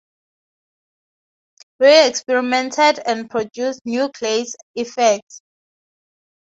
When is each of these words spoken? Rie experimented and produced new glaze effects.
Rie 1.79 2.07
experimented 2.07 2.97
and 3.05 3.29
produced 3.29 3.81
new 3.85 4.09
glaze 4.11 4.55
effects. 4.73 5.41